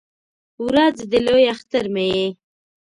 [0.65, 2.27] ورځ د لوی اختر مې یې